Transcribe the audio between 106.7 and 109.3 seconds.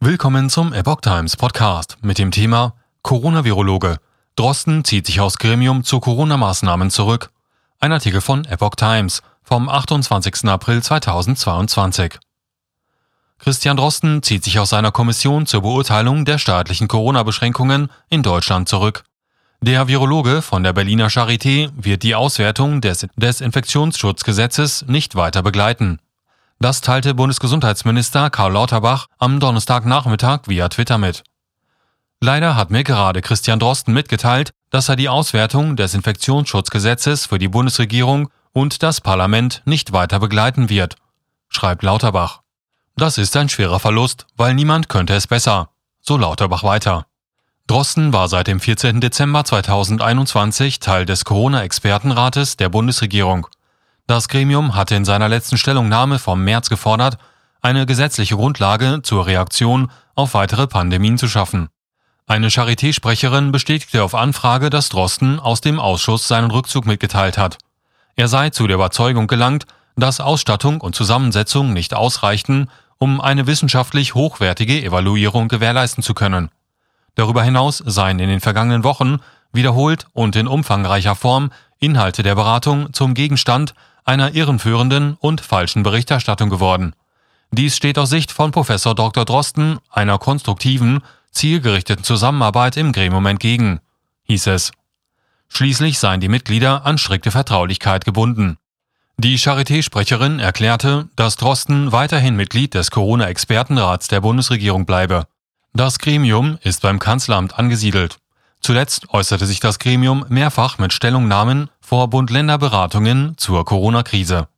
beim Kanzleramt angesiedelt. Zuletzt